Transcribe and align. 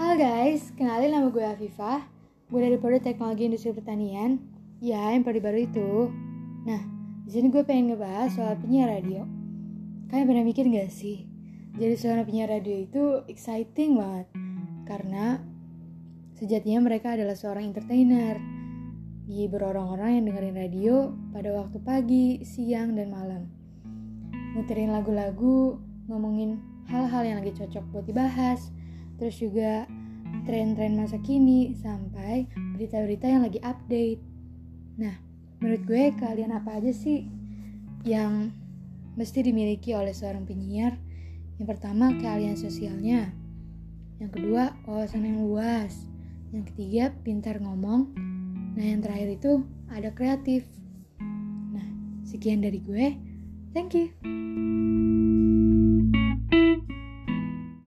guys, 0.00 0.72
kenalin 0.80 1.12
nama 1.12 1.28
gue 1.28 1.44
Afifah. 1.44 2.00
Gue 2.48 2.60
dari 2.64 2.80
Prodi 2.80 3.04
Teknologi 3.04 3.46
Industri 3.46 3.76
Pertanian. 3.76 4.40
Ya, 4.80 5.12
yang 5.12 5.24
prodi 5.24 5.44
baru 5.44 5.60
itu. 5.60 6.08
Nah, 6.64 6.80
di 7.24 7.30
sini 7.30 7.52
gue 7.52 7.60
pengen 7.64 7.92
ngebahas 7.92 8.32
soal 8.32 8.56
penyiar 8.56 8.88
radio. 8.88 9.28
Kalian 10.08 10.26
pernah 10.26 10.44
mikir 10.44 10.64
gak 10.72 10.88
sih? 10.88 11.28
Jadi 11.76 11.94
seorang 12.00 12.24
penyiar 12.24 12.48
radio 12.48 12.76
itu 12.80 13.02
exciting 13.28 14.00
banget. 14.00 14.26
Karena 14.88 15.36
sejatinya 16.40 16.80
mereka 16.80 17.14
adalah 17.14 17.36
seorang 17.36 17.68
entertainer. 17.68 18.40
Gibur 19.28 19.62
orang-orang 19.62 20.20
yang 20.20 20.24
dengerin 20.32 20.56
radio 20.56 20.94
pada 21.30 21.52
waktu 21.54 21.78
pagi, 21.80 22.26
siang, 22.42 22.96
dan 22.96 23.12
malam. 23.12 23.46
Muterin 24.56 24.90
lagu-lagu, 24.90 25.76
ngomongin 26.08 26.58
hal-hal 26.88 27.22
yang 27.22 27.38
lagi 27.44 27.54
cocok 27.54 27.84
buat 27.94 28.04
dibahas, 28.08 28.74
terus 29.20 29.36
juga 29.36 29.84
tren-tren 30.48 30.96
masa 30.96 31.20
kini 31.20 31.76
sampai 31.76 32.48
berita-berita 32.74 33.28
yang 33.28 33.44
lagi 33.44 33.60
update. 33.60 34.20
Nah, 34.96 35.12
menurut 35.60 35.84
gue 35.84 36.16
kalian 36.16 36.56
apa 36.56 36.80
aja 36.80 36.88
sih 36.88 37.28
yang 38.08 38.48
mesti 39.20 39.44
dimiliki 39.44 39.92
oleh 39.92 40.16
seorang 40.16 40.48
penyiar? 40.48 40.96
Yang 41.60 41.76
pertama, 41.76 42.16
keahlian 42.16 42.56
sosialnya. 42.56 43.36
Yang 44.16 44.40
kedua, 44.40 44.72
wawasan 44.88 45.28
yang 45.28 45.44
luas. 45.44 46.08
Yang 46.56 46.72
ketiga, 46.72 47.12
pintar 47.20 47.60
ngomong. 47.60 48.16
Nah, 48.80 48.84
yang 48.84 49.04
terakhir 49.04 49.36
itu 49.36 49.52
ada 49.92 50.08
kreatif. 50.16 50.64
Nah, 51.76 51.84
sekian 52.24 52.64
dari 52.64 52.80
gue. 52.80 53.12
Thank 53.76 53.92
you. 53.92 54.79